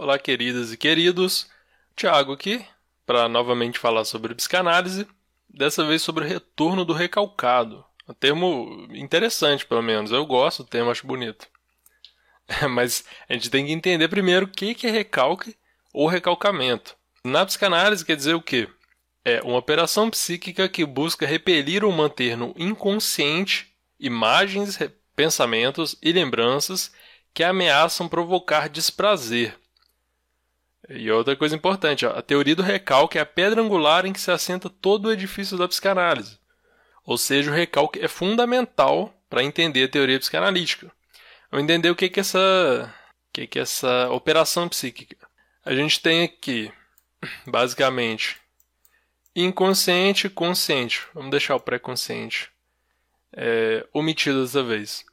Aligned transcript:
Olá, 0.00 0.16
queridas 0.16 0.72
e 0.72 0.76
queridos. 0.76 1.50
Tiago 1.96 2.32
aqui, 2.32 2.64
para 3.04 3.28
novamente 3.28 3.80
falar 3.80 4.04
sobre 4.04 4.32
psicanálise, 4.32 5.08
dessa 5.48 5.84
vez 5.84 6.02
sobre 6.02 6.24
o 6.24 6.28
retorno 6.28 6.84
do 6.84 6.92
recalcado. 6.92 7.84
Um 8.08 8.14
termo 8.14 8.86
interessante, 8.92 9.66
pelo 9.66 9.82
menos. 9.82 10.12
Eu 10.12 10.24
gosto 10.24 10.62
do 10.62 10.68
termo, 10.68 10.92
acho 10.92 11.04
bonito. 11.04 11.48
Mas 12.70 13.04
a 13.28 13.32
gente 13.32 13.50
tem 13.50 13.66
que 13.66 13.72
entender 13.72 14.06
primeiro 14.06 14.46
o 14.46 14.48
que 14.48 14.76
é 14.86 14.88
recalque 14.88 15.56
ou 15.92 16.06
recalcamento. 16.06 16.96
Na 17.24 17.44
psicanálise 17.44 18.04
quer 18.04 18.14
dizer 18.14 18.34
o 18.34 18.40
quê? 18.40 18.68
É 19.24 19.42
uma 19.42 19.58
operação 19.58 20.08
psíquica 20.08 20.68
que 20.68 20.86
busca 20.86 21.26
repelir 21.26 21.84
ou 21.84 21.90
manter 21.90 22.36
no 22.36 22.54
inconsciente 22.56 23.74
imagens, 23.98 24.78
pensamentos 25.16 25.96
e 26.00 26.12
lembranças 26.12 26.92
que 27.34 27.42
ameaçam 27.42 28.08
provocar 28.08 28.68
desprazer 28.68 29.58
e 30.88 31.10
outra 31.10 31.36
coisa 31.36 31.54
importante, 31.54 32.06
ó, 32.06 32.16
a 32.16 32.22
teoria 32.22 32.56
do 32.56 32.62
recalque 32.62 33.18
é 33.18 33.20
a 33.20 33.26
pedra 33.26 33.60
angular 33.60 34.06
em 34.06 34.12
que 34.12 34.20
se 34.20 34.30
assenta 34.30 34.70
todo 34.70 35.06
o 35.06 35.12
edifício 35.12 35.58
da 35.58 35.68
psicanálise. 35.68 36.38
Ou 37.04 37.18
seja, 37.18 37.50
o 37.50 37.54
recalque 37.54 38.00
é 38.00 38.08
fundamental 38.08 39.14
para 39.28 39.42
entender 39.42 39.84
a 39.84 39.88
teoria 39.88 40.18
psicanalítica. 40.18 40.90
Vamos 41.50 41.64
entender 41.64 41.90
o 41.90 41.96
que 41.96 42.06
é 42.06 42.20
essa, 42.20 42.94
o 43.28 43.32
que 43.32 43.58
é 43.58 43.62
essa 43.62 44.08
operação 44.10 44.68
psíquica. 44.68 45.16
A 45.64 45.74
gente 45.74 46.00
tem 46.00 46.24
aqui, 46.24 46.72
basicamente, 47.46 48.36
inconsciente 49.36 50.26
e 50.26 50.30
consciente. 50.30 51.02
Vamos 51.14 51.30
deixar 51.30 51.56
o 51.56 51.60
pré-consciente 51.60 52.50
é, 53.32 53.86
omitido 53.92 54.42
dessa 54.42 54.62
vez. 54.62 55.04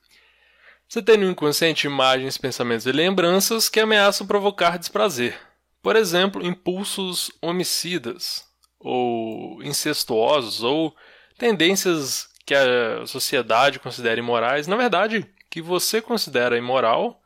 Você 0.88 1.02
tem 1.02 1.18
no 1.18 1.30
inconsciente 1.30 1.88
imagens, 1.88 2.38
pensamentos 2.38 2.86
e 2.86 2.92
lembranças 2.92 3.68
que 3.68 3.80
ameaçam 3.80 4.26
provocar 4.26 4.78
desprazer. 4.78 5.38
Por 5.86 5.96
exemplo, 5.96 6.44
impulsos 6.44 7.30
homicidas, 7.40 8.44
ou 8.80 9.62
incestuosos, 9.62 10.64
ou 10.64 10.96
tendências 11.38 12.28
que 12.44 12.56
a 12.56 13.06
sociedade 13.06 13.78
considera 13.78 14.20
imorais, 14.20 14.66
na 14.66 14.76
verdade, 14.76 15.32
que 15.48 15.62
você 15.62 16.02
considera 16.02 16.58
imoral, 16.58 17.22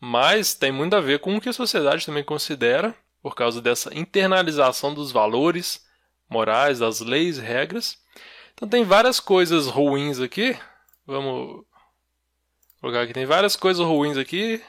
mas 0.00 0.52
tem 0.52 0.72
muito 0.72 0.96
a 0.96 1.00
ver 1.00 1.20
com 1.20 1.36
o 1.36 1.40
que 1.40 1.48
a 1.48 1.52
sociedade 1.52 2.04
também 2.04 2.24
considera, 2.24 2.92
por 3.22 3.36
causa 3.36 3.62
dessa 3.62 3.96
internalização 3.96 4.92
dos 4.92 5.12
valores 5.12 5.86
morais, 6.28 6.80
das 6.80 6.98
leis 6.98 7.38
e 7.38 7.40
regras. 7.40 7.98
Então 8.52 8.68
tem 8.68 8.82
várias 8.82 9.20
coisas 9.20 9.68
ruins 9.68 10.18
aqui. 10.18 10.58
Vamos 11.06 11.64
colocar 12.80 13.02
aqui. 13.02 13.12
Tem 13.12 13.26
várias 13.26 13.54
coisas 13.54 13.86
ruins 13.86 14.16
aqui 14.16 14.60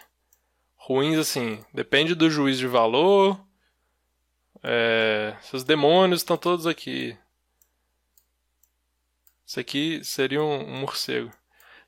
ruins 0.85 1.17
assim, 1.17 1.63
depende 1.73 2.13
do 2.13 2.29
juiz 2.29 2.57
de 2.57 2.67
valor. 2.67 3.39
É, 4.61 5.35
seus 5.41 5.63
demônios 5.63 6.21
estão 6.21 6.37
todos 6.37 6.67
aqui. 6.67 7.17
Isso 9.45 9.59
aqui 9.59 10.03
seria 10.03 10.41
um, 10.41 10.61
um 10.61 10.79
morcego. 10.81 11.31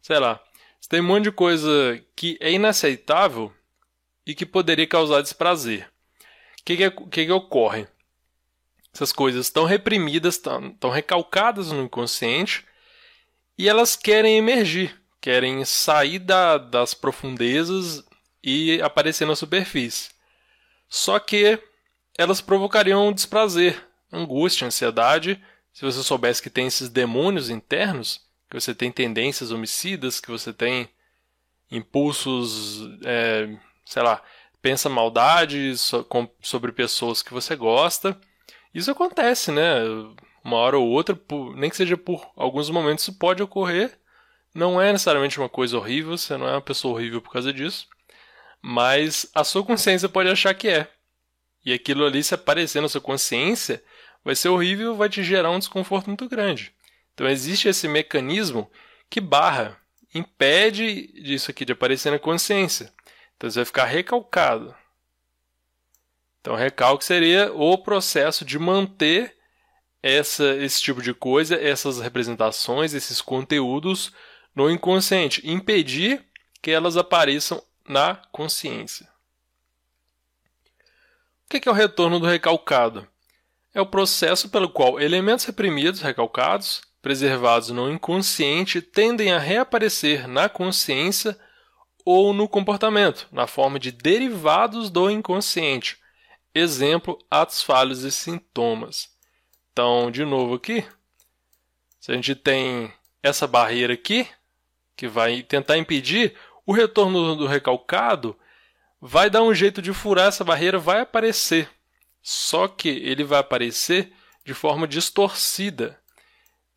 Sei 0.02 0.18
lá. 0.18 0.42
Tem 0.88 1.02
um 1.02 1.06
monte 1.06 1.24
de 1.24 1.32
coisa 1.32 2.02
que 2.16 2.38
é 2.40 2.52
inaceitável 2.52 3.52
e 4.26 4.36
que 4.36 4.46
poderia 4.46 4.86
causar 4.86 5.22
desprazer. 5.22 5.90
O 6.62 6.64
que, 6.64 6.78
que, 6.78 6.92
que, 6.92 7.26
que 7.26 7.32
ocorre? 7.32 7.88
Essas 8.94 9.12
coisas 9.12 9.48
estão 9.48 9.66
reprimidas, 9.66 10.36
estão 10.36 10.90
recalcadas 10.90 11.72
no 11.72 11.82
inconsciente 11.82 12.66
e 13.58 13.68
elas 13.68 13.96
querem 13.96 14.38
emergir, 14.38 14.96
querem 15.20 15.66
sair 15.66 16.20
da, 16.20 16.58
das 16.58 16.94
profundezas 16.94 18.06
e 18.46 18.80
aparecer 18.80 19.26
na 19.26 19.36
superfície. 19.36 20.12
Só 20.88 21.18
que 21.18 21.60
elas 22.16 22.40
provocariam 22.40 23.12
desprazer, 23.12 23.84
angústia, 24.14 24.68
ansiedade, 24.68 25.44
se 25.74 25.84
você 25.84 26.04
soubesse 26.04 26.44
que 26.44 26.50
tem 26.50 26.68
esses 26.68 26.88
demônios 26.88 27.50
internos, 27.50 28.22
que 28.48 28.58
você 28.58 28.74
tem 28.74 28.92
tendências 28.92 29.52
homicidas, 29.52 30.22
que 30.22 30.30
você 30.30 30.54
tem 30.54 30.88
impulsos, 31.72 32.88
é, 33.04 33.58
sei 33.84 34.04
lá, 34.04 34.22
pensa 34.62 34.88
maldade 34.88 35.74
sobre 36.40 36.72
pessoas 36.72 37.24
que 37.24 37.34
você 37.34 37.56
gosta. 37.56 38.18
Isso 38.74 38.92
acontece, 38.92 39.52
né? 39.52 39.80
Uma 40.44 40.58
hora 40.58 40.78
ou 40.78 40.88
outra, 40.88 41.20
nem 41.56 41.70
que 41.70 41.76
seja 41.76 41.98
por 41.98 42.32
alguns 42.38 42.70
momentos, 42.70 43.04
isso 43.04 43.18
pode 43.18 43.42
ocorrer. 43.42 43.98
Não 44.54 44.80
é 44.80 44.92
necessariamente 44.92 45.40
uma 45.40 45.50
coisa 45.50 45.78
horrível, 45.78 46.18
você 46.18 46.38
não 46.38 46.48
é 46.48 46.52
uma 46.52 46.62
pessoa 46.62 46.94
horrível 46.94 47.20
por 47.22 47.32
causa 47.32 47.52
disso 47.52 47.88
mas 48.68 49.28
a 49.32 49.44
sua 49.44 49.64
consciência 49.64 50.10
pode 50.10 50.28
achar 50.28 50.52
que 50.56 50.68
é. 50.68 50.88
E 51.64 51.72
aquilo 51.72 52.04
ali, 52.04 52.24
se 52.24 52.34
aparecer 52.34 52.82
na 52.82 52.90
sua 52.90 53.00
consciência, 53.00 53.84
vai 54.24 54.36
ser 54.36 54.50
horrível, 54.50 54.96
vai 54.96 55.08
te 55.08 55.24
gerar 55.24 55.52
um 55.52 55.60
desconforto 55.60 56.08
muito 56.08 56.28
grande. 56.28 56.74
Então 57.14 57.30
existe 57.30 57.68
esse 57.68 57.88
mecanismo 57.88 58.68
que 59.08 59.22
barra, 59.22 59.80
impede 60.16 61.06
disso 61.22 61.52
aqui 61.52 61.64
de 61.64 61.74
aparecer 61.74 62.10
na 62.10 62.18
consciência. 62.18 62.92
Então 63.38 63.48
você 63.48 63.60
vai 63.60 63.66
ficar 63.66 63.86
recalcado. 63.86 64.76
Então 66.42 66.56
recalque 66.56 67.06
seria 67.06 67.54
o 67.54 67.78
processo 67.78 68.44
de 68.44 68.58
manter 68.58 69.38
essa, 70.02 70.56
esse 70.56 70.82
tipo 70.82 71.04
de 71.04 71.14
coisa, 71.14 71.56
essas 71.56 72.00
representações, 72.00 72.96
esses 72.96 73.22
conteúdos 73.22 74.12
no 74.56 74.72
inconsciente, 74.72 75.48
impedir 75.48 76.26
que 76.64 76.72
elas 76.72 76.98
apareçam 76.98 77.62
na 77.88 78.16
consciência. 78.32 79.08
O 81.46 81.50
que 81.50 81.70
é 81.70 81.72
o 81.72 81.76
retorno 81.76 82.20
do 82.20 82.26
recalcado? 82.26 83.08
É 83.74 83.80
o 83.80 83.86
processo 83.86 84.50
pelo 84.50 84.70
qual 84.70 85.00
elementos 85.00 85.46
reprimidos, 85.46 86.02
recalcados, 86.02 86.82
preservados 87.02 87.70
no 87.70 87.92
inconsciente, 87.92 88.82
tendem 88.82 89.32
a 89.32 89.38
reaparecer 89.38 90.28
na 90.28 90.50
consciência 90.50 91.38
ou 92.04 92.34
no 92.34 92.48
comportamento, 92.48 93.28
na 93.32 93.48
forma 93.48 93.80
de 93.80 93.92
derivados 93.92 94.90
do 94.90 95.10
inconsciente. 95.10 95.98
Exemplo, 96.54 97.20
atos 97.30 97.62
falhos 97.62 98.04
e 98.04 98.12
sintomas. 98.12 99.10
Então, 99.72 100.10
de 100.10 100.24
novo 100.24 100.56
aqui, 100.56 100.86
se 102.00 102.12
a 102.12 102.16
gente 102.16 102.34
tem 102.34 102.94
essa 103.22 103.46
barreira 103.46 103.94
aqui, 103.94 104.28
que 104.96 105.08
vai 105.08 105.44
tentar 105.44 105.78
impedir 105.78 106.36
o 106.66 106.74
retorno 106.74 107.36
do 107.36 107.48
recalcado 107.48 108.38
vai 109.00 109.30
dar 109.30 109.44
um 109.44 109.54
jeito 109.54 109.82
de 109.82 109.94
furar 109.94 110.28
essa 110.28 110.44
barreira, 110.44 110.80
vai 110.80 111.02
aparecer. 111.02 111.70
Só 112.22 112.68
que 112.68 112.90
ele 112.90 113.24
vai 113.24 113.40
aparecer 113.40 114.12
de 114.44 114.54
forma 114.54 114.88
distorcida. 114.88 116.00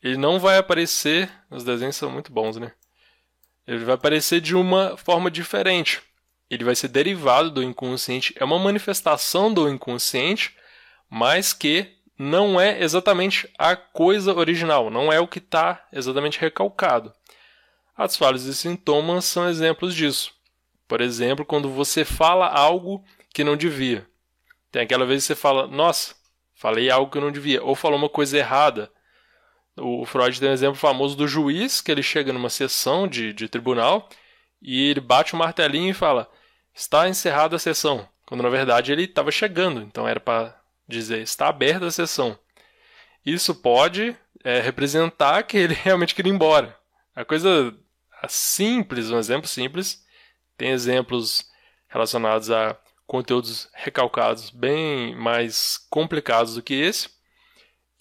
Ele 0.03 0.17
não 0.17 0.39
vai 0.39 0.59
aparecer. 0.59 1.31
Os 1.51 1.65
desenhos 1.65 1.97
são 1.97 2.11
muito 2.11 2.31
bons, 2.31 2.57
né? 2.57 2.73
Ele 3.67 3.85
vai 3.85 3.95
aparecer 3.95 4.41
de 4.41 4.55
uma 4.55 4.97
forma 4.97 5.31
diferente. 5.31 6.03
Ele 6.51 6.65
vai 6.65 6.75
ser 6.75 6.89
derivado 6.89 7.51
do 7.51 7.63
inconsciente. 7.63 8.35
É 8.39 8.45
uma 8.45 8.59
manifestação 8.59 9.53
do 9.53 9.69
inconsciente, 9.69 10.55
mas 11.09 11.53
que 11.53 11.95
não 12.19 12.61
é 12.61 12.83
exatamente 12.83 13.49
a 13.59 13.77
coisa 13.77 14.35
original. 14.35 14.91
Não 14.91 15.13
é 15.13 15.21
o 15.21 15.29
que 15.29 15.39
está 15.39 15.87
exatamente 15.93 16.39
recalcado. 16.39 17.13
As 17.99 18.17
falhas 18.17 18.45
e 18.45 18.55
sintomas 18.55 19.25
são 19.25 19.49
exemplos 19.49 19.93
disso. 19.93 20.33
Por 20.87 21.01
exemplo, 21.01 21.45
quando 21.45 21.69
você 21.69 22.05
fala 22.05 22.47
algo 22.47 23.05
que 23.35 23.43
não 23.43 23.57
devia. 23.57 24.07
Tem 24.71 24.83
aquela 24.83 25.05
vez 25.05 25.25
que 25.25 25.27
você 25.27 25.35
fala, 25.35 25.67
nossa, 25.67 26.15
falei 26.55 26.91
algo 26.91 27.11
que 27.11 27.19
eu 27.19 27.23
não 27.23 27.33
devia, 27.33 27.61
ou 27.61 27.75
falou 27.75 27.99
uma 27.99 28.09
coisa 28.09 28.39
errada. 28.39 28.89
O 29.77 30.07
Freud 30.07 30.39
tem 30.39 30.49
um 30.49 30.53
exemplo 30.53 30.77
famoso 30.77 31.17
do 31.17 31.27
juiz, 31.27 31.81
que 31.81 31.91
ele 31.91 32.03
chega 32.03 32.33
numa 32.33 32.49
sessão 32.49 33.09
de, 33.09 33.33
de 33.33 33.49
tribunal 33.49 34.09
e 34.63 34.91
ele 34.91 35.01
bate 35.01 35.35
o 35.35 35.37
um 35.37 35.41
martelinho 35.41 35.91
e 35.91 35.95
fala, 35.95 36.31
está 36.73 37.09
encerrada 37.09 37.57
a 37.57 37.59
sessão. 37.59 38.09
Quando 38.25 38.45
na 38.45 38.49
verdade 38.49 38.93
ele 38.93 39.05
estava 39.05 39.33
chegando, 39.33 39.81
então 39.83 40.07
era 40.07 40.21
para 40.21 40.57
dizer, 40.87 41.21
está 41.21 41.49
aberta 41.49 41.87
a 41.87 41.91
sessão. 41.91 42.39
Isso 43.27 43.57
pode 43.57 44.17
é, 44.45 44.61
representar 44.61 45.43
que 45.43 45.57
ele 45.57 45.75
realmente 45.83 46.15
queria 46.15 46.31
ir 46.31 46.35
embora. 46.37 46.79
A 47.13 47.25
coisa 47.25 47.77
simples, 48.27 49.11
um 49.11 49.19
exemplo 49.19 49.47
simples. 49.47 50.05
Tem 50.57 50.71
exemplos 50.71 51.49
relacionados 51.89 52.51
a 52.51 52.77
conteúdos 53.07 53.69
recalcados 53.73 54.51
bem 54.51 55.15
mais 55.15 55.79
complicados 55.89 56.55
do 56.55 56.63
que 56.63 56.75
esse. 56.75 57.11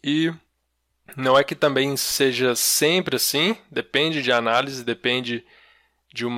E 0.03 0.33
não 1.15 1.37
é 1.37 1.43
que 1.43 1.55
também 1.55 1.95
seja 1.95 2.55
sempre 2.55 3.15
assim, 3.15 3.57
depende 3.71 4.21
de 4.21 4.31
análise, 4.31 4.83
depende 4.83 5.45
de 6.13 6.25
um 6.25 6.35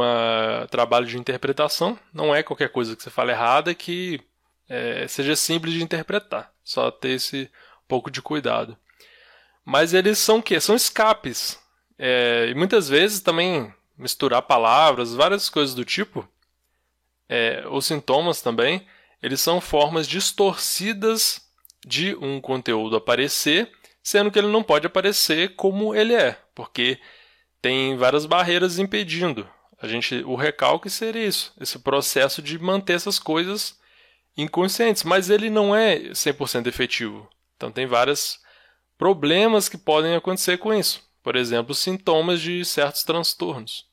trabalho 0.69 1.05
de 1.05 1.17
interpretação. 1.17 1.97
Não 2.13 2.33
é 2.33 2.43
qualquer 2.43 2.69
coisa 2.69 2.95
que 2.95 3.03
você 3.03 3.09
fala 3.09 3.31
errada 3.31 3.73
que 3.73 4.21
é, 4.67 5.07
seja 5.07 5.35
simples 5.35 5.73
de 5.73 5.83
interpretar. 5.83 6.51
Só 6.63 6.91
ter 6.91 7.11
esse 7.11 7.49
pouco 7.87 8.11
de 8.11 8.21
cuidado. 8.21 8.77
Mas 9.65 9.93
eles 9.93 10.19
são 10.19 10.39
o 10.39 10.43
quê? 10.43 10.59
São 10.59 10.75
escapes. 10.75 11.58
É, 12.01 12.47
e 12.49 12.55
muitas 12.55 12.87
vezes 12.87 13.19
também 13.19 13.73
misturar 13.97 14.41
palavras, 14.43 15.13
várias 15.13 15.49
coisas 15.49 15.75
do 15.75 15.83
tipo, 15.83 16.25
é, 17.27 17.65
os 17.69 17.85
sintomas 17.85 18.41
também, 18.41 18.87
eles 19.21 19.41
são 19.41 19.59
formas 19.59 20.07
distorcidas 20.07 21.41
de 21.85 22.15
um 22.15 22.39
conteúdo 22.39 22.95
aparecer, 22.95 23.69
sendo 24.01 24.31
que 24.31 24.39
ele 24.39 24.47
não 24.47 24.63
pode 24.63 24.87
aparecer 24.87 25.55
como 25.55 25.93
ele 25.93 26.13
é, 26.13 26.37
porque 26.55 26.97
tem 27.61 27.97
várias 27.97 28.25
barreiras 28.25 28.79
impedindo. 28.79 29.47
A 29.81 29.87
gente, 29.87 30.23
o 30.23 30.35
recalque 30.35 30.89
seria 30.89 31.25
isso, 31.25 31.53
esse 31.59 31.77
processo 31.79 32.41
de 32.41 32.57
manter 32.57 32.93
essas 32.93 33.19
coisas 33.19 33.77
inconscientes, 34.37 35.03
mas 35.03 35.29
ele 35.29 35.49
não 35.49 35.75
é 35.75 35.99
100% 36.11 36.67
efetivo. 36.67 37.29
Então 37.57 37.71
tem 37.71 37.85
vários 37.85 38.39
problemas 38.97 39.67
que 39.67 39.77
podem 39.77 40.15
acontecer 40.15 40.57
com 40.57 40.73
isso. 40.73 41.08
Por 41.21 41.35
exemplo, 41.35 41.75
sintomas 41.75 42.39
de 42.41 42.63
certos 42.65 43.03
transtornos. 43.03 43.87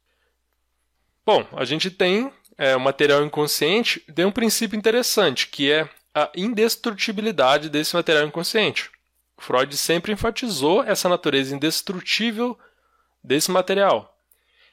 Bom, 1.24 1.46
a 1.52 1.64
gente 1.64 1.90
tem 1.90 2.32
é, 2.56 2.76
o 2.76 2.80
material 2.80 3.24
inconsciente, 3.24 4.00
tem 4.14 4.24
um 4.24 4.32
princípio 4.32 4.76
interessante, 4.76 5.48
que 5.48 5.70
é 5.70 5.88
a 6.14 6.30
indestrutibilidade 6.36 7.68
desse 7.68 7.94
material 7.94 8.26
inconsciente. 8.26 8.90
Freud 9.36 9.76
sempre 9.76 10.12
enfatizou 10.12 10.82
essa 10.82 11.08
natureza 11.08 11.54
indestrutível 11.54 12.58
desse 13.22 13.50
material. 13.50 14.16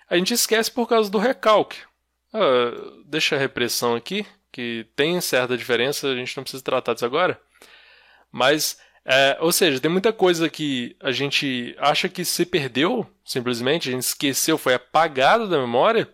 A 0.09 0.15
gente 0.15 0.33
esquece 0.33 0.71
por 0.71 0.87
causa 0.87 1.09
do 1.09 1.17
recalque. 1.17 1.79
Ah, 2.33 2.71
deixa 3.05 3.35
a 3.35 3.39
repressão 3.39 3.95
aqui, 3.95 4.25
que 4.51 4.87
tem 4.95 5.19
certa 5.19 5.57
diferença, 5.57 6.07
a 6.07 6.15
gente 6.15 6.35
não 6.37 6.43
precisa 6.43 6.63
tratar 6.63 6.93
disso 6.93 7.05
agora. 7.05 7.39
Mas, 8.31 8.79
é, 9.05 9.37
ou 9.41 9.51
seja, 9.51 9.79
tem 9.79 9.91
muita 9.91 10.13
coisa 10.13 10.49
que 10.49 10.95
a 11.01 11.11
gente 11.11 11.75
acha 11.77 12.07
que 12.07 12.23
se 12.23 12.45
perdeu, 12.45 13.05
simplesmente, 13.25 13.89
a 13.89 13.91
gente 13.91 14.03
esqueceu, 14.03 14.57
foi 14.57 14.73
apagado 14.73 15.47
da 15.47 15.59
memória. 15.59 16.09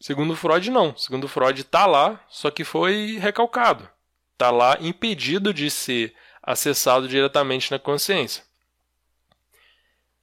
Segundo 0.00 0.34
Freud, 0.34 0.70
não. 0.70 0.96
Segundo 0.96 1.28
Freud, 1.28 1.60
está 1.60 1.84
lá, 1.84 2.24
só 2.28 2.50
que 2.50 2.64
foi 2.64 3.18
recalcado. 3.20 3.88
Está 4.32 4.50
lá 4.50 4.78
impedido 4.80 5.52
de 5.52 5.70
ser 5.70 6.14
acessado 6.42 7.06
diretamente 7.06 7.70
na 7.70 7.78
consciência. 7.78 8.42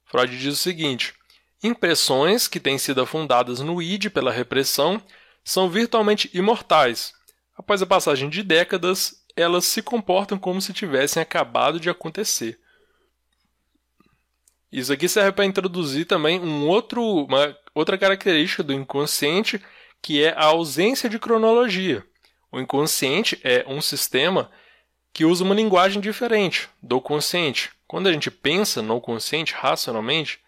Freud 0.04 0.36
diz 0.36 0.54
o 0.54 0.56
seguinte: 0.56 1.14
Impressões 1.62 2.48
que 2.48 2.58
têm 2.58 2.76
sido 2.76 3.00
afundadas 3.00 3.60
no 3.60 3.80
id 3.80 4.10
pela 4.10 4.32
repressão 4.32 5.00
são 5.44 5.70
virtualmente 5.70 6.28
imortais. 6.34 7.12
Após 7.56 7.80
a 7.80 7.86
passagem 7.86 8.28
de 8.28 8.42
décadas, 8.42 9.17
elas 9.40 9.64
se 9.64 9.80
comportam 9.82 10.38
como 10.38 10.60
se 10.60 10.72
tivessem 10.72 11.22
acabado 11.22 11.78
de 11.78 11.88
acontecer. 11.88 12.58
Isso 14.70 14.92
aqui 14.92 15.08
serve 15.08 15.32
para 15.32 15.46
introduzir 15.46 16.06
também 16.06 16.40
um 16.40 16.66
outro, 16.66 17.02
uma 17.02 17.56
outra 17.74 17.96
característica 17.96 18.62
do 18.62 18.72
inconsciente, 18.72 19.62
que 20.02 20.22
é 20.22 20.34
a 20.36 20.46
ausência 20.46 21.08
de 21.08 21.18
cronologia. 21.18 22.04
O 22.50 22.60
inconsciente 22.60 23.40
é 23.42 23.64
um 23.66 23.80
sistema 23.80 24.50
que 25.12 25.24
usa 25.24 25.44
uma 25.44 25.54
linguagem 25.54 26.00
diferente 26.00 26.68
do 26.82 27.00
consciente. 27.00 27.70
Quando 27.86 28.08
a 28.08 28.12
gente 28.12 28.30
pensa 28.30 28.82
no 28.82 29.00
consciente 29.00 29.54
racionalmente, 29.54 30.38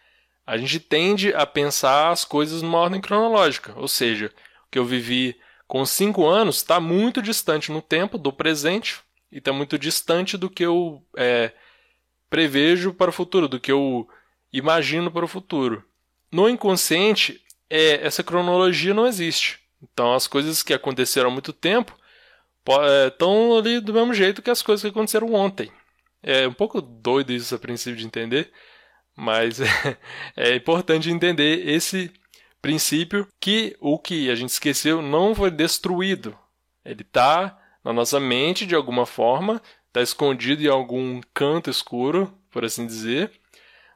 a 0.47 0.57
gente 0.57 0.81
tende 0.81 1.33
a 1.35 1.47
pensar 1.47 2.11
as 2.11 2.25
coisas 2.25 2.61
numa 2.61 2.79
ordem 2.79 3.01
cronológica, 3.01 3.73
ou 3.77 3.89
seja, 3.89 4.27
o 4.67 4.71
que 4.71 4.79
eu 4.79 4.85
vivi 4.85 5.37
com 5.71 5.87
5 5.87 6.27
anos 6.27 6.57
está 6.57 6.81
muito 6.81 7.23
distante 7.23 7.71
no 7.71 7.81
tempo 7.81 8.19
do 8.19 8.33
presente 8.33 8.99
e 9.31 9.39
está 9.39 9.53
muito 9.53 9.79
distante 9.79 10.37
do 10.37 10.51
que 10.51 10.65
eu 10.65 11.01
é, 11.17 11.53
prevejo 12.29 12.93
para 12.93 13.11
o 13.11 13.13
futuro, 13.13 13.47
do 13.47 13.61
que 13.61 13.71
eu 13.71 14.09
imagino 14.53 15.13
para 15.13 15.25
o 15.25 15.29
futuro. 15.29 15.85
No 16.33 16.49
inconsciente, 16.49 17.41
é, 17.71 18.05
essa 18.05 18.25
cronologia 18.25 18.93
não 18.93 19.07
existe. 19.07 19.61
Então, 19.81 20.13
as 20.13 20.27
coisas 20.27 20.61
que 20.61 20.75
aconteceram 20.75 21.31
há 21.31 21.33
muito 21.33 21.53
tempo 21.53 21.97
estão 23.07 23.55
é, 23.55 23.59
ali 23.61 23.81
do 23.81 23.95
mesmo 23.95 24.13
jeito 24.13 24.43
que 24.43 24.51
as 24.51 24.63
coisas 24.63 24.83
que 24.83 24.89
aconteceram 24.89 25.33
ontem. 25.33 25.71
É 26.21 26.49
um 26.49 26.53
pouco 26.53 26.81
doido 26.81 27.33
isso 27.33 27.55
a 27.55 27.59
princípio 27.61 27.97
de 27.97 28.07
entender, 28.07 28.51
mas 29.17 29.61
é, 29.63 29.97
é 30.37 30.57
importante 30.57 31.09
entender 31.11 31.69
esse 31.69 32.11
princípio 32.61 33.27
que 33.41 33.77
o 33.81 33.99
que 33.99 34.31
a 34.31 34.35
gente 34.35 34.51
esqueceu 34.51 35.01
não 35.01 35.35
foi 35.35 35.51
destruído. 35.51 36.37
Ele 36.85 37.03
está 37.03 37.59
na 37.85 37.93
nossa 37.93 38.21
mente 38.21 38.67
de 38.67 38.75
alguma 38.75 39.07
forma, 39.07 39.61
está 39.89 40.03
escondido 40.03 40.63
em 40.63 40.69
algum 40.69 41.21
canto 41.35 41.71
escuro, 41.71 42.33
por 42.51 42.65
assim 42.65 42.87
dizer, 42.87 43.31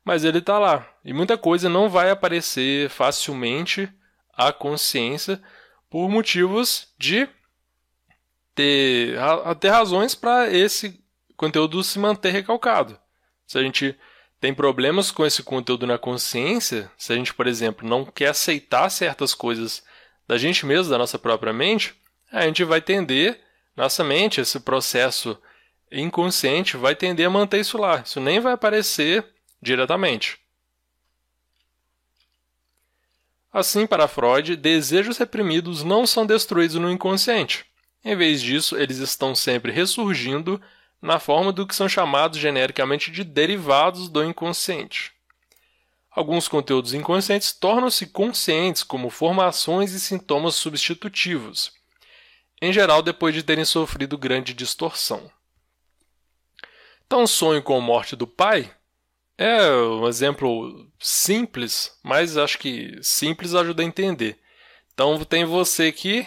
mas 0.04 0.24
ele 0.24 0.38
está 0.38 0.58
lá. 0.58 0.88
E 1.04 1.12
muita 1.12 1.36
coisa 1.36 1.68
não 1.68 1.88
vai 1.88 2.10
aparecer 2.10 2.88
facilmente 2.90 3.88
à 4.32 4.52
consciência 4.52 5.40
por 5.88 6.08
motivos 6.08 6.88
de 6.98 7.28
ter, 8.54 9.16
ter 9.60 9.70
razões 9.70 10.14
para 10.14 10.50
esse 10.50 11.00
conteúdo 11.36 11.82
se 11.82 11.98
manter 11.98 12.30
recalcado. 12.30 12.98
Se 13.46 13.58
a 13.58 13.62
gente 13.62 13.96
tem 14.44 14.52
problemas 14.52 15.10
com 15.10 15.24
esse 15.24 15.42
conteúdo 15.42 15.86
na 15.86 15.96
consciência, 15.96 16.92
se 16.98 17.10
a 17.14 17.16
gente, 17.16 17.32
por 17.32 17.46
exemplo, 17.46 17.88
não 17.88 18.04
quer 18.04 18.28
aceitar 18.28 18.90
certas 18.90 19.32
coisas 19.32 19.82
da 20.28 20.36
gente 20.36 20.66
mesmo, 20.66 20.90
da 20.90 20.98
nossa 20.98 21.18
própria 21.18 21.50
mente, 21.50 21.94
a 22.30 22.42
gente 22.42 22.62
vai 22.62 22.82
tender, 22.82 23.40
nossa 23.74 24.04
mente, 24.04 24.42
esse 24.42 24.60
processo 24.60 25.38
inconsciente, 25.90 26.76
vai 26.76 26.94
tender 26.94 27.26
a 27.26 27.30
manter 27.30 27.58
isso 27.60 27.78
lá. 27.78 28.02
Isso 28.04 28.20
nem 28.20 28.38
vai 28.38 28.52
aparecer 28.52 29.24
diretamente. 29.62 30.38
Assim, 33.50 33.86
para 33.86 34.06
Freud, 34.06 34.56
desejos 34.56 35.16
reprimidos 35.16 35.82
não 35.82 36.06
são 36.06 36.26
destruídos 36.26 36.76
no 36.76 36.90
inconsciente. 36.90 37.64
Em 38.04 38.14
vez 38.14 38.42
disso, 38.42 38.76
eles 38.76 38.98
estão 38.98 39.34
sempre 39.34 39.72
ressurgindo 39.72 40.60
na 41.00 41.18
forma 41.18 41.52
do 41.52 41.66
que 41.66 41.74
são 41.74 41.88
chamados 41.88 42.38
genericamente 42.38 43.10
de 43.10 43.24
derivados 43.24 44.08
do 44.08 44.24
inconsciente. 44.24 45.12
Alguns 46.10 46.46
conteúdos 46.46 46.94
inconscientes 46.94 47.52
tornam-se 47.52 48.06
conscientes 48.06 48.82
como 48.84 49.10
formações 49.10 49.92
e 49.92 50.00
sintomas 50.00 50.54
substitutivos, 50.54 51.72
em 52.62 52.72
geral 52.72 53.02
depois 53.02 53.34
de 53.34 53.42
terem 53.42 53.64
sofrido 53.64 54.16
grande 54.16 54.54
distorção. 54.54 55.30
Então, 57.06 57.24
o 57.24 57.28
sonho 57.28 57.62
com 57.62 57.76
a 57.76 57.80
morte 57.80 58.14
do 58.14 58.26
pai 58.26 58.72
é 59.36 59.70
um 59.72 60.06
exemplo 60.06 60.90
simples, 61.00 61.98
mas 62.02 62.36
acho 62.36 62.58
que 62.58 62.98
simples 63.02 63.54
ajuda 63.54 63.82
a 63.82 63.86
entender. 63.86 64.38
Então, 64.92 65.22
tem 65.24 65.44
você 65.44 65.88
aqui 65.88 66.26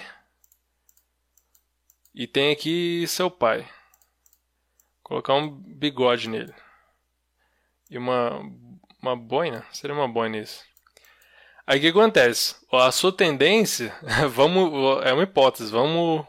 e 2.14 2.28
tem 2.28 2.52
aqui 2.52 3.06
seu 3.08 3.32
pai. 3.32 3.68
Colocar 5.08 5.36
um 5.36 5.50
bigode 5.50 6.28
nele. 6.28 6.54
E 7.90 7.98
uma, 7.98 8.42
uma 9.02 9.16
boina? 9.16 9.66
Seria 9.72 9.96
uma 9.96 10.06
boina 10.08 10.38
isso. 10.38 10.66
Aí 11.66 11.78
o 11.78 11.82
que 11.82 11.88
acontece? 11.88 12.58
A 12.70 12.92
sua 12.92 13.14
tendência, 13.14 13.96
vamos, 14.30 15.02
é 15.06 15.14
uma 15.14 15.24
hipótese, 15.24 15.72
vamos 15.72 16.26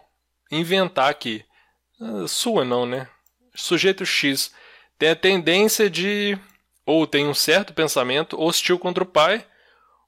inventar 0.48 1.10
aqui. 1.10 1.44
Sua 2.28 2.64
não, 2.64 2.86
né? 2.86 3.08
Sujeito 3.52 4.06
X 4.06 4.54
tem 4.96 5.10
a 5.10 5.16
tendência 5.16 5.90
de, 5.90 6.38
ou 6.86 7.04
tem 7.04 7.26
um 7.26 7.34
certo 7.34 7.74
pensamento 7.74 8.40
hostil 8.40 8.78
contra 8.78 9.02
o 9.02 9.08
pai, 9.08 9.44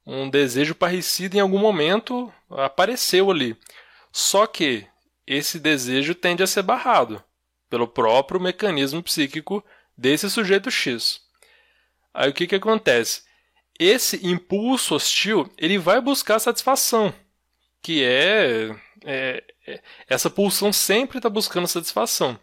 um 0.07 0.31
desejo 0.31 0.77
parecido 0.77 1.37
em 1.37 1.41
algum 1.41 1.59
momento 1.59 2.33
apareceu 2.49 3.33
ali. 3.33 3.57
Só 4.13 4.47
que 4.47 4.87
esse 5.27 5.59
desejo 5.59 6.15
tende 6.15 6.45
a 6.45 6.47
ser 6.47 6.63
barrado 6.63 7.21
pelo 7.71 7.89
próprio 7.89 8.41
mecanismo 8.41 9.03
psíquico 9.03 9.65
desse 9.97 10.29
sujeito 10.29 10.71
X. 10.71 11.21
Aí 12.13 12.29
o 12.29 12.35
que, 12.35 12.47
que 12.47 12.57
acontece? 12.57 13.23
Esse 13.79 14.27
impulso 14.27 14.95
hostil 14.95 15.51
ele 15.57 15.79
vai 15.79 16.01
buscar 16.01 16.39
satisfação, 16.39 17.15
que 17.81 18.05
é, 18.05 18.77
é, 19.05 19.43
é 19.67 19.81
essa 20.09 20.29
pulsão 20.29 20.73
sempre 20.73 21.19
está 21.19 21.31
buscando 21.31 21.67
satisfação. 21.69 22.39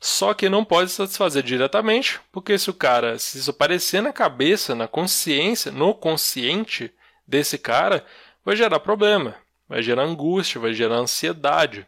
Só 0.00 0.34
que 0.34 0.48
não 0.48 0.64
pode 0.64 0.90
satisfazer 0.90 1.44
diretamente, 1.44 2.18
porque 2.32 2.58
se 2.58 2.68
o 2.68 2.74
cara, 2.74 3.20
se 3.20 3.38
isso 3.38 3.52
aparecer 3.52 4.02
na 4.02 4.12
cabeça, 4.12 4.74
na 4.74 4.88
consciência, 4.88 5.70
no 5.70 5.94
consciente 5.94 6.92
desse 7.24 7.56
cara, 7.56 8.04
vai 8.44 8.56
gerar 8.56 8.80
problema, 8.80 9.36
vai 9.68 9.80
gerar 9.80 10.02
angústia, 10.02 10.60
vai 10.60 10.74
gerar 10.74 10.96
ansiedade, 10.96 11.86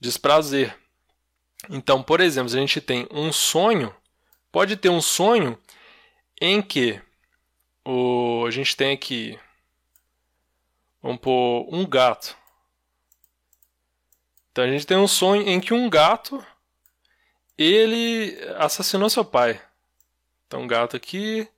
desprazer. 0.00 0.76
Então, 1.70 2.02
por 2.02 2.20
exemplo, 2.20 2.52
a 2.52 2.58
gente 2.58 2.80
tem 2.80 3.06
um 3.10 3.32
sonho, 3.32 3.94
pode 4.50 4.76
ter 4.76 4.88
um 4.88 5.00
sonho 5.00 5.58
em 6.40 6.60
que 6.60 7.00
o, 7.84 8.44
a 8.46 8.50
gente 8.50 8.76
tem 8.76 8.92
aqui, 8.92 9.38
vamos 11.02 11.20
pôr 11.20 11.68
um 11.70 11.86
gato. 11.86 12.36
Então 14.50 14.64
a 14.64 14.68
gente 14.68 14.86
tem 14.86 14.96
um 14.96 15.08
sonho 15.08 15.48
em 15.48 15.60
que 15.60 15.74
um 15.74 15.90
gato 15.90 16.44
ele 17.58 18.38
assassinou 18.56 19.10
seu 19.10 19.24
pai. 19.24 19.60
Então 20.46 20.62
um 20.62 20.66
gato 20.66 20.96
aqui, 20.96 21.48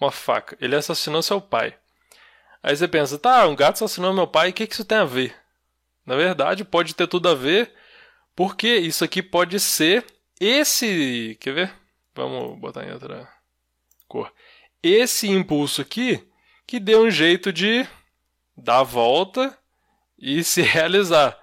uma 0.00 0.10
faca. 0.10 0.56
Ele 0.60 0.74
assassinou 0.74 1.22
seu 1.22 1.40
pai. 1.40 1.76
Aí 2.62 2.76
você 2.76 2.88
pensa, 2.88 3.18
tá, 3.18 3.46
um 3.46 3.54
gato 3.54 3.74
assassinou 3.74 4.12
meu 4.12 4.26
pai, 4.26 4.50
o 4.50 4.52
que, 4.52 4.66
que 4.66 4.74
isso 4.74 4.84
tem 4.84 4.98
a 4.98 5.04
ver? 5.04 5.36
Na 6.04 6.16
verdade, 6.16 6.64
pode 6.64 6.94
ter 6.94 7.06
tudo 7.06 7.28
a 7.28 7.34
ver, 7.34 7.72
porque 8.38 8.76
isso 8.76 9.02
aqui 9.02 9.20
pode 9.20 9.58
ser 9.58 10.06
esse. 10.38 11.36
Quer 11.40 11.54
ver? 11.54 11.74
Vamos 12.14 12.56
botar 12.60 12.84
em 12.84 12.92
outra 12.92 13.28
cor. 14.06 14.32
Esse 14.80 15.26
impulso 15.28 15.82
aqui 15.82 16.24
que 16.64 16.78
deu 16.78 17.02
um 17.02 17.10
jeito 17.10 17.52
de 17.52 17.84
dar 18.56 18.78
a 18.78 18.84
volta 18.84 19.58
e 20.16 20.42
se 20.44 20.62
realizar. 20.62 21.36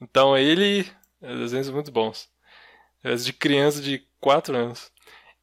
Então 0.00 0.38
ele. 0.38 0.88
Desenhos 1.20 1.70
muito 1.70 1.90
bons. 1.90 2.28
De 3.02 3.32
criança 3.32 3.82
de 3.82 4.06
4 4.20 4.56
anos. 4.56 4.92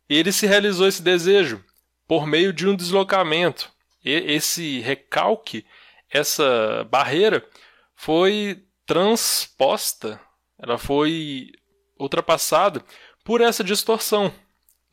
Ele 0.07 0.31
se 0.31 0.47
realizou 0.47 0.87
esse 0.87 1.01
desejo 1.01 1.61
por 2.07 2.25
meio 2.25 2.53
de 2.53 2.69
um 2.69 2.73
deslocamento. 2.73 3.69
E 4.01 4.11
esse 4.11 4.79
recalque, 4.79 5.65
essa 6.09 6.87
barreira, 6.89 7.45
foi 7.93 8.63
transposta, 8.85 10.21
ela 10.57 10.77
foi 10.77 11.51
ultrapassada 11.99 12.83
por 13.23 13.41
essa 13.41 13.63
distorção. 13.63 14.33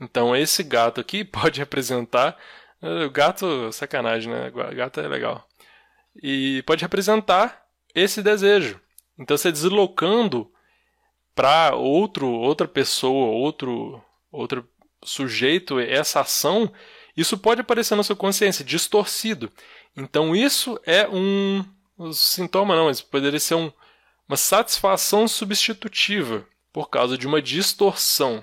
Então 0.01 0.35
esse 0.35 0.63
gato 0.63 1.01
aqui 1.01 1.25
pode 1.25 1.61
representar. 1.61 2.37
O 2.81 3.11
gato, 3.11 3.73
sacanagem, 3.73 4.33
né? 4.33 4.51
Gato 4.75 5.01
é 5.01 5.07
legal. 5.07 5.47
E 6.21 6.63
pode 6.67 6.83
representar 6.83 7.65
esse 7.95 8.23
desejo. 8.23 8.81
Então 9.19 9.37
você 9.37 9.53
deslocando 9.53 10.51
para 11.35 11.75
outro 11.75 12.29
outra 12.29 12.67
pessoa, 12.67 13.27
outro 13.29 14.03
outro 14.31 14.69
sujeito 15.05 15.79
essa 15.79 16.21
ação, 16.21 16.73
isso 17.17 17.37
pode 17.37 17.61
aparecer 17.61 17.95
na 17.95 18.03
sua 18.03 18.17
consciência 18.17 18.65
distorcido. 18.65 19.51
Então 19.97 20.35
isso 20.35 20.81
é 20.85 21.09
um, 21.09 21.65
sintoma 22.13 22.75
não, 22.75 22.91
isso 22.91 23.05
poderia 23.07 23.39
ser 23.39 23.55
um, 23.55 23.71
uma 24.33 24.37
satisfação 24.39 25.29
substitutiva 25.29 26.47
por 26.73 26.89
causa 26.89 27.19
de 27.19 27.27
uma 27.27 27.43
distorção. 27.43 28.43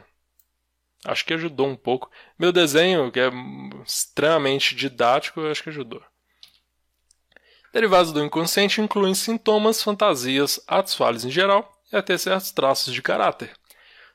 Acho 1.03 1.25
que 1.25 1.33
ajudou 1.33 1.67
um 1.67 1.75
pouco. 1.75 2.11
Meu 2.37 2.51
desenho, 2.51 3.11
que 3.11 3.19
é 3.19 3.31
extremamente 3.83 4.75
didático, 4.75 5.41
acho 5.47 5.63
que 5.63 5.69
ajudou. 5.69 6.03
Derivados 7.73 8.11
do 8.11 8.23
inconsciente 8.23 8.79
incluem 8.79 9.15
sintomas, 9.15 9.81
fantasias, 9.81 10.61
atos 10.67 10.93
falhos 10.93 11.25
em 11.25 11.31
geral 11.31 11.75
e 11.91 11.95
até 11.95 12.15
certos 12.19 12.51
traços 12.51 12.93
de 12.93 13.01
caráter. 13.01 13.51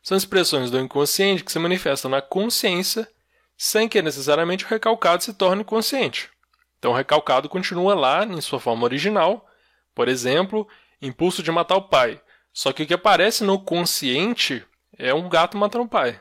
São 0.00 0.16
expressões 0.16 0.70
do 0.70 0.78
inconsciente 0.78 1.42
que 1.42 1.50
se 1.50 1.58
manifestam 1.58 2.08
na 2.08 2.22
consciência 2.22 3.10
sem 3.56 3.88
que 3.88 4.00
necessariamente 4.00 4.64
o 4.64 4.68
recalcado 4.68 5.24
se 5.24 5.34
torne 5.34 5.64
consciente. 5.64 6.30
Então 6.78 6.92
o 6.92 6.94
recalcado 6.94 7.48
continua 7.48 7.96
lá 7.96 8.24
em 8.24 8.40
sua 8.40 8.60
forma 8.60 8.84
original, 8.84 9.44
por 9.92 10.06
exemplo, 10.06 10.68
impulso 11.06 11.42
de 11.42 11.50
matar 11.50 11.76
o 11.76 11.88
pai. 11.88 12.20
Só 12.52 12.72
que 12.72 12.82
o 12.82 12.86
que 12.86 12.94
aparece 12.94 13.42
no 13.44 13.58
consciente 13.58 14.64
é 14.96 15.12
um 15.12 15.28
gato 15.28 15.56
matando 15.56 15.84
o 15.84 15.88
pai. 15.88 16.20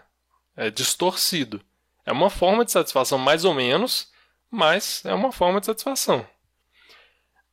É 0.56 0.70
distorcido. 0.70 1.62
É 2.06 2.12
uma 2.12 2.30
forma 2.30 2.66
de 2.66 2.72
satisfação 2.72 3.18
mais 3.18 3.46
ou 3.46 3.54
menos, 3.54 4.12
mas 4.50 5.04
é 5.06 5.14
uma 5.14 5.32
forma 5.32 5.60
de 5.60 5.66
satisfação. 5.66 6.28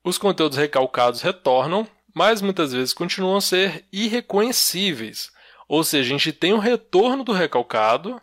Os 0.03 0.19
conteúdos 0.19 0.57
recalcados 0.57 1.21
retornam, 1.21 1.87
mas 2.15 2.41
muitas 2.41 2.73
vezes 2.73 2.93
continuam 2.93 3.37
a 3.37 3.41
ser 3.41 3.85
irreconhecíveis, 3.93 5.31
ou 5.69 5.85
seja, 5.85 6.09
a 6.09 6.19
gente 6.19 6.33
tem 6.33 6.53
o 6.53 6.59
retorno 6.59 7.23
do 7.23 7.33
recalcado, 7.33 8.21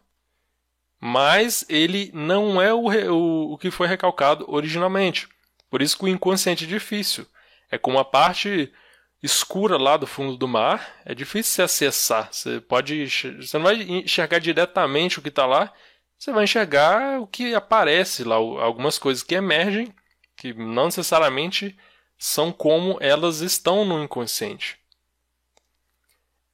mas 0.99 1.65
ele 1.69 2.11
não 2.13 2.61
é 2.61 2.73
o, 2.73 2.87
o, 3.13 3.53
o 3.53 3.57
que 3.57 3.71
foi 3.71 3.87
recalcado 3.87 4.43
originalmente. 4.49 5.29
Por 5.69 5.81
isso 5.81 5.97
que 5.97 6.05
o 6.05 6.07
inconsciente 6.07 6.65
é 6.65 6.67
difícil. 6.67 7.25
É 7.71 7.77
como 7.77 7.99
a 7.99 8.05
parte 8.05 8.71
escura 9.21 9.77
lá 9.77 9.97
do 9.97 10.07
fundo 10.07 10.37
do 10.37 10.47
mar, 10.47 11.01
é 11.05 11.13
difícil 11.13 11.53
se 11.53 11.61
acessar. 11.61 12.29
Você 12.31 12.61
pode, 12.61 13.05
você 13.05 13.57
não 13.57 13.65
vai 13.65 13.75
enxergar 13.81 14.39
diretamente 14.39 15.19
o 15.19 15.21
que 15.21 15.29
está 15.29 15.45
lá, 15.45 15.73
você 16.17 16.31
vai 16.31 16.43
enxergar 16.43 17.19
o 17.19 17.27
que 17.27 17.53
aparece 17.53 18.23
lá, 18.23 18.35
algumas 18.35 18.97
coisas 18.97 19.23
que 19.23 19.35
emergem, 19.35 19.93
que 20.35 20.53
não 20.53 20.85
necessariamente 20.85 21.77
são 22.17 22.51
como 22.51 22.97
elas 22.99 23.41
estão 23.41 23.85
no 23.85 24.03
inconsciente. 24.03 24.77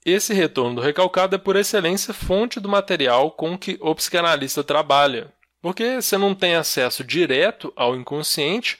Esse 0.05 0.33
retorno 0.33 0.75
do 0.75 0.81
recalcado 0.81 1.35
é, 1.35 1.39
por 1.39 1.55
excelência, 1.55 2.13
fonte 2.13 2.59
do 2.59 2.67
material 2.67 3.31
com 3.31 3.57
que 3.57 3.77
o 3.79 3.95
psicanalista 3.95 4.61
trabalha, 4.61 5.33
porque 5.61 6.01
você 6.01 6.17
não 6.17 6.35
tem 6.35 6.55
acesso 6.55 7.05
direto 7.05 7.71
ao 7.73 7.95
inconsciente 7.95 8.77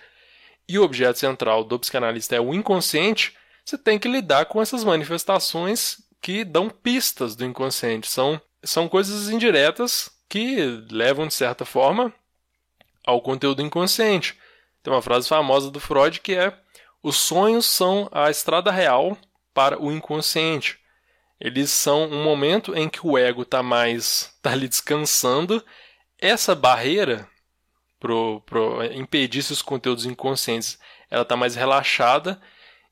e 0.68 0.78
o 0.78 0.84
objeto 0.84 1.18
central 1.18 1.64
do 1.64 1.80
psicanalista 1.80 2.36
é 2.36 2.42
o 2.42 2.54
inconsciente, 2.54 3.34
você 3.66 3.78
tem 3.78 3.98
que 3.98 4.08
lidar 4.08 4.46
com 4.46 4.62
essas 4.62 4.84
manifestações 4.84 5.98
que 6.22 6.44
dão 6.44 6.70
pistas 6.70 7.36
do 7.36 7.46
inconsciente. 7.46 8.10
São, 8.10 8.40
são 8.64 8.88
coisas 8.88 9.30
indiretas 9.30 10.12
que 10.30 10.58
levam, 10.90 11.28
de 11.28 11.34
certa 11.34 11.66
forma, 11.66 12.14
ao 13.06 13.22
conteúdo 13.22 13.62
inconsciente. 13.62 14.38
Tem 14.82 14.94
uma 14.94 15.02
frase 15.02 15.28
famosa 15.28 15.70
do 15.72 15.80
Freud 15.80 16.20
que 16.20 16.34
é: 16.34 16.58
os 17.02 17.18
sonhos 17.18 17.66
são 17.66 18.10
a 18.12 18.30
estrada 18.30 18.72
real 18.72 19.18
para 19.54 19.82
o 19.82 19.92
inconsciente. 19.92 20.80
Eles 21.40 21.72
são 21.72 22.06
um 22.06 22.24
momento 22.24 22.76
em 22.76 22.88
que 22.88 23.06
o 23.06 23.18
ego 23.18 23.42
está 23.42 23.62
mais 23.62 24.34
tá 24.42 24.52
ali 24.52 24.68
descansando. 24.68 25.64
Essa 26.20 26.56
barreira 26.56 27.28
para 28.00 28.94
impedir 28.94 29.40
esses 29.40 29.62
conteúdos 29.62 30.06
inconscientes, 30.06 30.78
ela 31.10 31.24
está 31.24 31.36
mais 31.38 31.56
relaxada. 31.56 32.42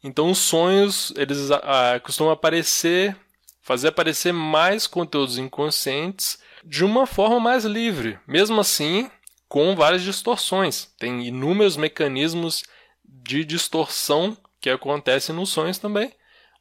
Então 0.03 0.31
os 0.31 0.39
sonhos 0.39 1.13
eles 1.15 1.51
ah, 1.51 2.00
costumam 2.03 2.34
aparecer, 2.34 3.15
fazer 3.62 3.89
aparecer 3.89 4.34
mais 4.34 4.88
conteúdos 4.88 5.38
inconscientes 5.38 6.39
de 6.63 6.84
uma 6.84 7.05
forma 7.05 7.39
mais 7.39 7.65
livre. 7.65 8.20
Mesmo 8.27 8.60
assim, 8.60 9.10
com 9.48 9.75
várias 9.75 10.01
distorções. 10.01 10.86
Tem 10.98 11.25
inúmeros 11.25 11.77
mecanismos 11.77 12.63
de 13.03 13.43
distorção 13.43 14.38
que 14.60 14.70
acontecem 14.70 15.36
nos 15.36 15.50
sonhos 15.50 15.77
também 15.77 16.12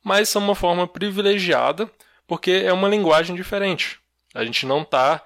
mas 0.03 0.29
são 0.29 0.43
uma 0.43 0.55
forma 0.55 0.87
privilegiada 0.87 1.91
porque 2.27 2.51
é 2.65 2.73
uma 2.73 2.89
linguagem 2.89 3.35
diferente. 3.35 3.99
A 4.35 4.45
gente 4.45 4.65
não 4.65 4.83
está 4.83 5.23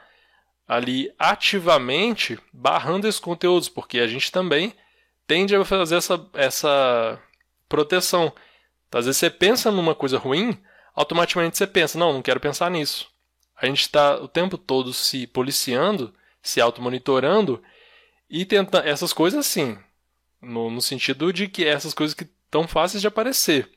ali 0.66 1.12
ativamente 1.18 2.38
barrando 2.52 3.06
esses 3.06 3.20
conteúdos, 3.20 3.68
porque 3.68 3.98
a 3.98 4.06
gente 4.06 4.32
também 4.32 4.74
tende 5.26 5.54
a 5.54 5.64
fazer 5.64 5.96
essa, 5.96 6.26
essa 6.32 7.20
proteção. 7.74 8.32
Então, 8.88 9.00
às 9.00 9.06
vezes 9.06 9.18
você 9.18 9.28
pensa 9.28 9.70
numa 9.72 9.94
coisa 9.94 10.16
ruim, 10.16 10.56
automaticamente 10.94 11.58
você 11.58 11.66
pensa, 11.66 11.98
não, 11.98 12.12
não 12.12 12.22
quero 12.22 12.38
pensar 12.38 12.70
nisso. 12.70 13.08
A 13.56 13.66
gente 13.66 13.80
está 13.80 14.16
o 14.16 14.28
tempo 14.28 14.56
todo 14.56 14.92
se 14.92 15.26
policiando, 15.26 16.14
se 16.40 16.60
automonitorando 16.60 17.62
e 18.30 18.44
tentando 18.44 18.86
essas 18.86 19.12
coisas 19.12 19.46
sim, 19.46 19.76
no, 20.40 20.70
no 20.70 20.80
sentido 20.80 21.32
de 21.32 21.48
que 21.48 21.64
essas 21.64 21.92
coisas 21.92 22.14
que 22.14 22.24
estão 22.44 22.68
fáceis 22.68 23.00
de 23.00 23.08
aparecer. 23.08 23.70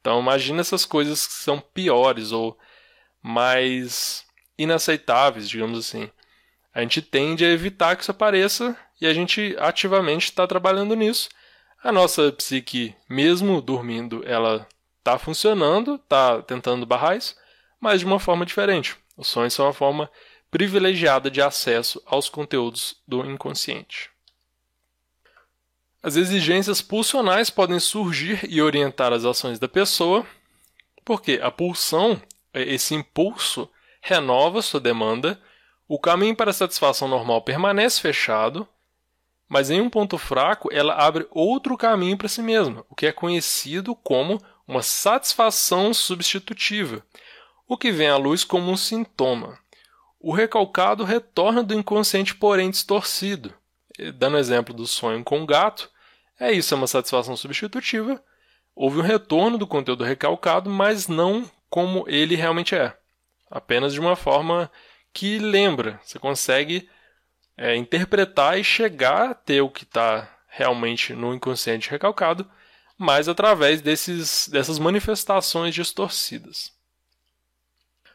Então 0.00 0.20
imagina 0.20 0.60
essas 0.60 0.84
coisas 0.84 1.26
que 1.26 1.32
são 1.34 1.60
piores 1.60 2.32
ou 2.32 2.58
mais 3.22 4.26
inaceitáveis, 4.58 5.48
digamos 5.48 5.78
assim. 5.78 6.10
A 6.74 6.80
gente 6.80 7.00
tende 7.00 7.44
a 7.44 7.50
evitar 7.50 7.96
que 7.96 8.02
isso 8.02 8.10
apareça 8.10 8.76
e 9.00 9.06
a 9.06 9.14
gente 9.14 9.54
ativamente 9.58 10.24
está 10.24 10.46
trabalhando 10.46 10.94
nisso. 10.94 11.28
A 11.82 11.90
nossa 11.90 12.30
psique, 12.30 12.94
mesmo 13.08 13.60
dormindo, 13.60 14.22
ela 14.24 14.68
está 14.98 15.18
funcionando, 15.18 15.96
está 15.96 16.40
tentando 16.40 16.86
barrar 16.86 17.16
isso, 17.16 17.34
mas 17.80 17.98
de 17.98 18.06
uma 18.06 18.20
forma 18.20 18.46
diferente. 18.46 18.96
Os 19.16 19.26
sonhos 19.26 19.52
são 19.52 19.66
uma 19.66 19.72
forma 19.72 20.08
privilegiada 20.48 21.28
de 21.28 21.42
acesso 21.42 22.00
aos 22.06 22.28
conteúdos 22.28 23.02
do 23.06 23.24
inconsciente. 23.24 24.10
As 26.00 26.14
exigências 26.14 26.80
pulsionais 26.80 27.50
podem 27.50 27.80
surgir 27.80 28.48
e 28.48 28.62
orientar 28.62 29.12
as 29.12 29.24
ações 29.24 29.58
da 29.58 29.66
pessoa, 29.66 30.24
porque 31.04 31.40
a 31.42 31.50
pulsão, 31.50 32.22
esse 32.54 32.94
impulso, 32.94 33.68
renova 34.00 34.62
sua 34.62 34.78
demanda, 34.78 35.40
o 35.88 35.98
caminho 35.98 36.36
para 36.36 36.50
a 36.50 36.54
satisfação 36.54 37.08
normal 37.08 37.42
permanece 37.42 38.00
fechado, 38.00 38.68
mas 39.52 39.68
em 39.68 39.82
um 39.82 39.90
ponto 39.90 40.16
fraco 40.16 40.70
ela 40.72 40.94
abre 40.94 41.28
outro 41.30 41.76
caminho 41.76 42.16
para 42.16 42.26
si 42.26 42.40
mesma, 42.40 42.86
o 42.88 42.94
que 42.94 43.04
é 43.04 43.12
conhecido 43.12 43.94
como 43.94 44.40
uma 44.66 44.80
satisfação 44.80 45.92
substitutiva, 45.92 47.04
o 47.68 47.76
que 47.76 47.92
vem 47.92 48.08
à 48.08 48.16
luz 48.16 48.44
como 48.44 48.70
um 48.70 48.78
sintoma. 48.78 49.58
O 50.18 50.32
recalcado 50.32 51.04
retorna 51.04 51.62
do 51.62 51.74
inconsciente, 51.74 52.34
porém 52.34 52.70
distorcido. 52.70 53.52
Dando 54.14 54.38
exemplo 54.38 54.72
do 54.72 54.86
sonho 54.86 55.22
com 55.22 55.42
o 55.42 55.46
gato, 55.46 55.90
é 56.40 56.50
isso, 56.50 56.72
é 56.72 56.76
uma 56.78 56.86
satisfação 56.86 57.36
substitutiva. 57.36 58.24
Houve 58.74 59.00
um 59.00 59.02
retorno 59.02 59.58
do 59.58 59.66
conteúdo 59.66 60.02
recalcado, 60.02 60.70
mas 60.70 61.08
não 61.08 61.44
como 61.68 62.06
ele 62.08 62.36
realmente 62.36 62.74
é. 62.74 62.96
Apenas 63.50 63.92
de 63.92 64.00
uma 64.00 64.16
forma 64.16 64.72
que 65.12 65.38
lembra. 65.38 66.00
Você 66.02 66.18
consegue 66.18 66.88
é, 67.56 67.76
interpretar 67.76 68.58
e 68.58 68.64
chegar 68.64 69.30
a 69.30 69.34
ter 69.34 69.60
o 69.60 69.70
que 69.70 69.84
está 69.84 70.28
realmente 70.48 71.14
no 71.14 71.34
inconsciente 71.34 71.90
recalcado, 71.90 72.48
mas 72.98 73.28
através 73.28 73.80
desses, 73.80 74.48
dessas 74.48 74.78
manifestações 74.78 75.74
distorcidas. 75.74 76.72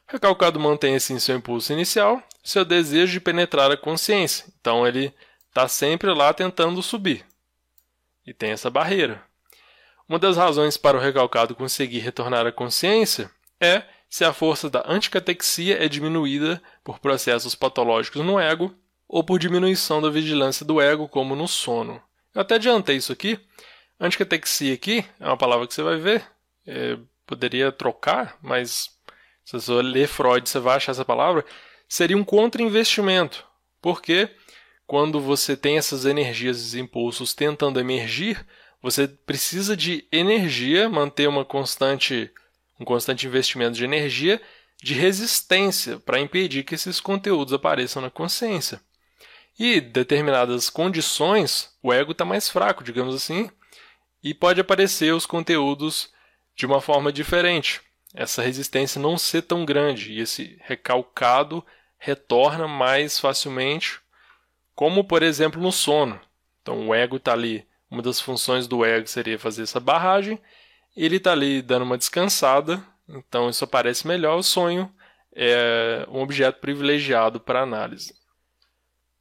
O 0.08 0.13
recalcado 0.13 0.60
mantém 0.60 0.96
assim 0.96 1.20
seu 1.20 1.36
impulso 1.36 1.74
inicial, 1.74 2.24
seu 2.44 2.63
desejo 2.63 3.13
de 3.13 3.20
penetrar 3.20 3.72
a 3.72 3.77
consciência. 3.77 4.46
Então 4.60 4.88
ele 4.88 5.13
está 5.50 5.67
sempre 5.67 6.13
lá 6.13 6.34
tentando 6.34 6.82
subir. 6.82 7.25
E 8.25 8.34
tem 8.34 8.51
essa 8.51 8.70
barreira. 8.70 9.22
Uma 10.08 10.17
das 10.17 10.38
razões 10.38 10.77
para 10.77 10.98
o 10.98 11.01
recalcado 11.01 11.56
conseguir 11.56 12.00
retornar 12.00 12.46
à 12.46 12.51
consciência 12.51 13.29
é 13.60 13.84
se 14.10 14.24
a 14.24 14.32
força 14.32 14.70
da 14.70 14.86
anticatexia 14.88 15.84
é 15.84 15.89
diminuída 15.89 16.62
por 16.84 17.00
processos 17.00 17.56
patológicos 17.56 18.24
no 18.24 18.39
ego 18.39 18.74
ou 19.07 19.23
por 19.23 19.39
diminuição 19.39 20.01
da 20.01 20.09
vigilância 20.09 20.65
do 20.65 20.81
ego, 20.81 21.07
como 21.07 21.35
no 21.35 21.47
sono. 21.47 22.01
Eu 22.33 22.41
até 22.41 22.55
adiantei 22.55 22.97
isso 22.97 23.11
aqui. 23.11 23.39
Anticatexia 23.99 24.73
aqui 24.73 25.05
é 25.19 25.25
uma 25.25 25.37
palavra 25.37 25.65
que 25.65 25.73
você 25.73 25.81
vai 25.81 25.97
ver. 25.97 26.23
É, 26.65 26.97
poderia 27.25 27.71
trocar, 27.71 28.37
mas 28.41 28.89
se 29.43 29.53
você 29.53 29.71
ler 29.81 30.07
Freud, 30.07 30.47
você 30.47 30.59
vai 30.59 30.75
achar 30.75 30.91
essa 30.91 31.05
palavra. 31.05 31.45
Seria 31.87 32.17
um 32.17 32.23
contra-investimento. 32.23 33.45
Porque 33.81 34.29
quando 34.85 35.19
você 35.19 35.55
tem 35.55 35.77
essas 35.77 36.05
energias 36.05 36.73
e 36.73 36.79
impulsos 36.79 37.33
tentando 37.33 37.79
emergir, 37.79 38.45
você 38.81 39.07
precisa 39.07 39.75
de 39.75 40.05
energia, 40.11 40.89
manter 40.89 41.27
uma 41.27 41.43
constante, 41.43 42.29
um 42.79 42.85
constante 42.85 43.25
investimento 43.25 43.77
de 43.77 43.83
energia, 43.83 44.41
de 44.81 44.93
resistência 44.93 45.99
para 45.99 46.19
impedir 46.19 46.63
que 46.63 46.75
esses 46.75 46.99
conteúdos 46.99 47.53
apareçam 47.53 48.01
na 48.01 48.09
consciência. 48.09 48.79
E 49.59 49.81
determinadas 49.81 50.69
condições, 50.69 51.75
o 51.81 51.91
ego 51.91 52.11
está 52.11 52.23
mais 52.23 52.47
fraco, 52.47 52.83
digamos 52.83 53.15
assim, 53.15 53.49
e 54.23 54.33
pode 54.33 54.61
aparecer 54.61 55.13
os 55.13 55.25
conteúdos 55.25 56.11
de 56.55 56.65
uma 56.65 56.79
forma 56.79 57.11
diferente. 57.11 57.81
Essa 58.13 58.41
resistência 58.41 59.01
não 59.01 59.17
ser 59.17 59.41
tão 59.43 59.65
grande 59.65 60.11
e 60.11 60.19
esse 60.19 60.57
recalcado 60.61 61.65
retorna 61.97 62.67
mais 62.67 63.19
facilmente, 63.19 63.99
como 64.75 65.03
por 65.03 65.23
exemplo 65.23 65.61
no 65.61 65.71
sono. 65.71 66.19
Então 66.61 66.87
o 66.87 66.93
ego 66.93 67.17
está 67.17 67.33
ali, 67.33 67.65
uma 67.89 68.01
das 68.01 68.21
funções 68.21 68.67
do 68.67 68.85
ego 68.85 69.07
seria 69.07 69.39
fazer 69.39 69.63
essa 69.63 69.79
barragem, 69.79 70.39
ele 70.95 71.17
está 71.17 71.31
ali 71.31 71.61
dando 71.61 71.83
uma 71.83 71.97
descansada, 71.97 72.83
então 73.07 73.49
isso 73.49 73.63
aparece 73.63 74.07
melhor. 74.07 74.37
O 74.37 74.43
sonho 74.43 74.91
é 75.33 76.05
um 76.09 76.21
objeto 76.21 76.59
privilegiado 76.59 77.39
para 77.39 77.61
análise. 77.61 78.13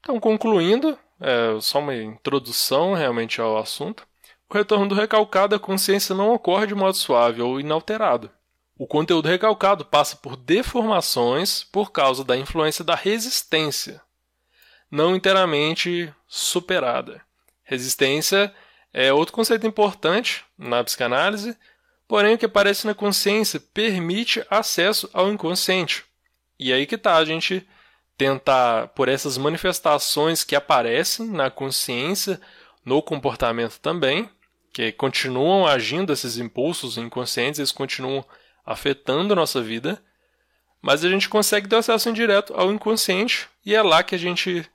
Então, 0.06 0.20
concluindo, 0.20 0.96
é 1.20 1.60
só 1.60 1.80
uma 1.80 1.92
introdução 1.92 2.94
realmente 2.94 3.40
ao 3.40 3.58
assunto. 3.58 4.06
O 4.48 4.54
retorno 4.54 4.86
do 4.86 4.94
recalcado 4.94 5.56
à 5.56 5.58
consciência 5.58 6.14
não 6.14 6.32
ocorre 6.32 6.68
de 6.68 6.76
modo 6.76 6.96
suave 6.96 7.42
ou 7.42 7.58
inalterado. 7.58 8.30
O 8.78 8.86
conteúdo 8.86 9.26
recalcado 9.26 9.84
passa 9.84 10.14
por 10.14 10.36
deformações 10.36 11.64
por 11.64 11.90
causa 11.90 12.22
da 12.22 12.36
influência 12.36 12.84
da 12.84 12.94
resistência, 12.94 14.00
não 14.88 15.16
inteiramente 15.16 16.14
superada. 16.28 17.20
Resistência 17.64 18.54
é 18.92 19.12
outro 19.12 19.34
conceito 19.34 19.66
importante 19.66 20.44
na 20.56 20.84
psicanálise, 20.84 21.58
porém 22.06 22.36
o 22.36 22.38
que 22.38 22.46
aparece 22.46 22.86
na 22.86 22.94
consciência 22.94 23.58
permite 23.58 24.46
acesso 24.48 25.10
ao 25.12 25.32
inconsciente. 25.32 26.04
E 26.60 26.72
aí 26.72 26.86
que 26.86 26.96
tá, 26.96 27.16
a 27.16 27.24
gente 27.24 27.66
tentar, 28.16 28.88
por 28.88 29.08
essas 29.08 29.36
manifestações 29.36 30.42
que 30.42 30.56
aparecem 30.56 31.26
na 31.28 31.50
consciência, 31.50 32.40
no 32.84 33.02
comportamento 33.02 33.78
também, 33.80 34.28
que 34.72 34.92
continuam 34.92 35.66
agindo 35.66 36.12
esses 36.12 36.38
impulsos 36.38 36.96
inconscientes, 36.98 37.58
eles 37.58 37.72
continuam 37.72 38.24
afetando 38.64 39.32
a 39.32 39.36
nossa 39.36 39.62
vida, 39.62 40.02
mas 40.80 41.04
a 41.04 41.08
gente 41.08 41.28
consegue 41.28 41.68
ter 41.68 41.76
acesso 41.76 42.08
indireto 42.08 42.54
ao 42.54 42.72
inconsciente 42.72 43.48
e 43.64 43.74
é 43.74 43.82
lá 43.82 44.02
que 44.02 44.14
a 44.14 44.18
gente 44.18 44.68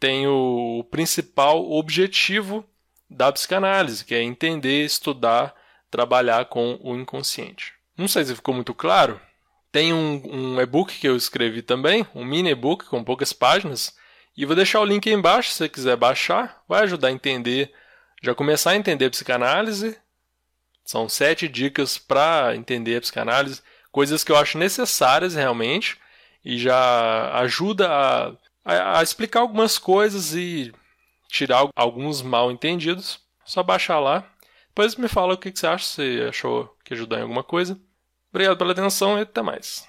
tem 0.00 0.26
o 0.26 0.86
principal 0.90 1.70
objetivo 1.70 2.64
da 3.08 3.30
psicanálise, 3.32 4.04
que 4.04 4.14
é 4.14 4.22
entender, 4.22 4.84
estudar, 4.84 5.54
trabalhar 5.90 6.46
com 6.46 6.78
o 6.82 6.96
inconsciente. 6.96 7.72
Não 7.96 8.08
sei 8.08 8.24
se 8.24 8.34
ficou 8.34 8.54
muito 8.54 8.74
claro, 8.74 9.20
tem 9.74 9.92
um, 9.92 10.22
um 10.24 10.60
e-book 10.60 10.96
que 11.00 11.08
eu 11.08 11.16
escrevi 11.16 11.60
também, 11.60 12.06
um 12.14 12.24
mini 12.24 12.48
e-book 12.48 12.84
com 12.84 13.02
poucas 13.02 13.32
páginas, 13.32 13.92
e 14.36 14.46
vou 14.46 14.54
deixar 14.54 14.78
o 14.78 14.84
link 14.84 15.08
aí 15.08 15.12
embaixo 15.16 15.50
se 15.50 15.56
você 15.56 15.68
quiser 15.68 15.96
baixar. 15.96 16.62
Vai 16.68 16.84
ajudar 16.84 17.08
a 17.08 17.10
entender, 17.10 17.72
já 18.22 18.36
começar 18.36 18.70
a 18.70 18.76
entender 18.76 19.06
a 19.06 19.10
psicanálise. 19.10 19.98
São 20.84 21.08
sete 21.08 21.48
dicas 21.48 21.98
para 21.98 22.54
entender 22.54 22.98
a 22.98 23.00
psicanálise, 23.00 23.62
coisas 23.90 24.22
que 24.22 24.30
eu 24.30 24.36
acho 24.36 24.58
necessárias 24.58 25.34
realmente, 25.34 25.98
e 26.44 26.56
já 26.56 27.36
ajuda 27.40 27.90
a, 27.90 28.28
a, 28.64 29.00
a 29.00 29.02
explicar 29.02 29.40
algumas 29.40 29.76
coisas 29.76 30.36
e 30.36 30.72
tirar 31.28 31.68
alguns 31.74 32.22
mal 32.22 32.52
entendidos. 32.52 33.18
Só 33.44 33.60
baixar 33.60 33.98
lá. 33.98 34.24
Depois 34.68 34.94
me 34.94 35.08
fala 35.08 35.34
o 35.34 35.36
que 35.36 35.50
você 35.50 35.66
acha, 35.66 35.84
se 35.84 36.22
achou 36.28 36.72
que 36.84 36.94
ajudou 36.94 37.18
em 37.18 37.22
alguma 37.22 37.42
coisa. 37.42 37.76
Obrigado 38.34 38.58
pela 38.58 38.72
atenção 38.72 39.16
e 39.16 39.22
até 39.22 39.40
mais. 39.42 39.86